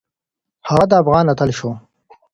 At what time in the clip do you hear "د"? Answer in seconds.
0.89-0.93